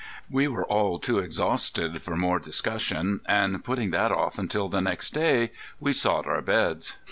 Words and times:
We 0.31 0.47
were 0.47 0.65
all 0.65 0.97
too 0.97 1.19
exhausted 1.19 2.01
for 2.01 2.15
more 2.15 2.39
discussion 2.39 3.19
and 3.27 3.63
putting 3.63 3.91
that 3.91 4.11
off 4.11 4.39
until 4.39 4.67
the 4.67 4.81
next 4.81 5.13
day 5.13 5.51
we 5.79 5.93
sought 5.93 6.25
our 6.25 6.41
beds. 6.41 6.97